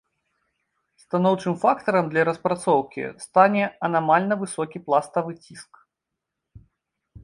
Станоўчым 1.03 1.53
фактарам 1.65 2.09
для 2.15 2.25
распрацоўкі 2.31 3.03
стане 3.29 3.63
анамальна 3.91 4.33
высокі 4.43 4.77
пластавы 4.89 5.31
ціск. 5.43 5.73